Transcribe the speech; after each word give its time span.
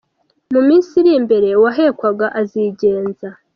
Mu 0.53 0.61
minsi 0.67 0.91
iri 0.99 1.11
imbere, 1.19 1.47
uwahekwaga 1.59 2.27
azigenza. 2.41 3.27